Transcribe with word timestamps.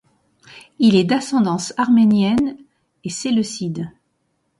Il 0.79 0.95
est 0.95 1.03
d'ascendance 1.03 1.73
arménienne 1.77 2.57
et 3.03 3.11
séleucide. 3.11 3.91